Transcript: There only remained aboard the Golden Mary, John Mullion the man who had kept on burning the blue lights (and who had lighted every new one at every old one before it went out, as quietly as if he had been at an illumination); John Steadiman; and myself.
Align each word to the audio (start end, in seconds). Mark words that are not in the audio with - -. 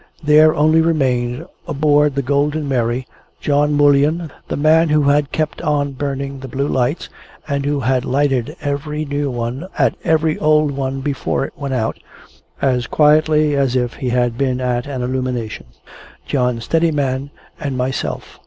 There 0.23 0.55
only 0.55 0.81
remained 0.81 1.45
aboard 1.67 2.15
the 2.15 2.23
Golden 2.23 2.67
Mary, 2.67 3.05
John 3.39 3.71
Mullion 3.73 4.31
the 4.47 4.57
man 4.57 4.89
who 4.89 5.03
had 5.03 5.31
kept 5.31 5.61
on 5.61 5.91
burning 5.91 6.39
the 6.39 6.47
blue 6.47 6.67
lights 6.67 7.07
(and 7.47 7.65
who 7.67 7.81
had 7.81 8.03
lighted 8.03 8.55
every 8.61 9.05
new 9.05 9.29
one 9.29 9.67
at 9.77 9.93
every 10.03 10.39
old 10.39 10.71
one 10.71 11.01
before 11.01 11.45
it 11.45 11.53
went 11.55 11.75
out, 11.75 11.99
as 12.63 12.87
quietly 12.87 13.55
as 13.55 13.75
if 13.75 13.93
he 13.93 14.09
had 14.09 14.39
been 14.39 14.59
at 14.59 14.87
an 14.87 15.03
illumination); 15.03 15.67
John 16.25 16.61
Steadiman; 16.61 17.29
and 17.59 17.77
myself. 17.77 18.39